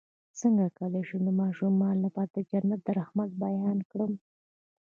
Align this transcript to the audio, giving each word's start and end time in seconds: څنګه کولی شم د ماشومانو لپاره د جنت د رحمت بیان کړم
څنګه 0.39 0.65
کولی 0.79 1.01
شم 1.07 1.21
د 1.25 1.29
ماشومانو 1.41 2.01
لپاره 2.05 2.29
د 2.31 2.37
جنت 2.49 2.79
د 2.83 2.89
رحمت 2.99 3.29
بیان 3.43 3.77
کړم 3.91 4.11